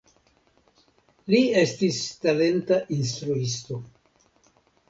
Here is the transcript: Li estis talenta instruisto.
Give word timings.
Li 1.33 1.41
estis 1.65 2.01
talenta 2.25 2.81
instruisto. 2.97 3.79